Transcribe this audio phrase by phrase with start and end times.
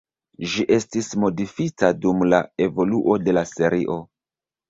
[0.51, 3.99] Ĝi estis modifita dum la evoluo de la serio.